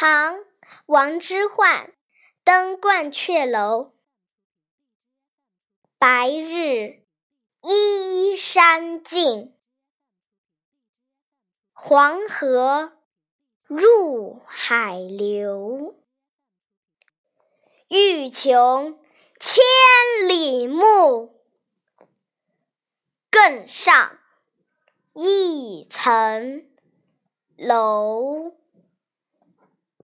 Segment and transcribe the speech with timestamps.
[0.00, 0.44] 唐
[0.86, 1.90] 王之涣
[2.44, 3.94] 登鹳雀楼。
[5.98, 7.02] 白日
[7.62, 9.58] 依山尽
[11.72, 12.92] 黄河
[13.64, 16.00] 入海流。
[17.88, 19.00] 欲穷
[19.40, 19.64] 千
[20.28, 21.42] 里目
[23.32, 24.16] 更上
[25.14, 26.70] 一层
[27.56, 28.56] 楼。